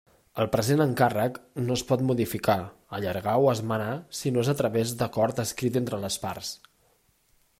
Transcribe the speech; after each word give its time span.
El 0.43 0.47
present 0.53 0.79
encàrrec 0.85 1.35
no 1.67 1.75
es 1.75 1.83
pot 1.89 2.03
modificar, 2.07 2.55
allargar 2.99 3.35
o 3.43 3.51
esmenar 3.53 3.91
si 4.21 4.33
no 4.37 4.45
és 4.45 4.51
a 4.53 4.57
través 4.63 4.97
d'acord 5.03 5.45
escrit 5.47 5.81
entre 5.83 6.01
les 6.07 6.21
parts. 6.27 6.53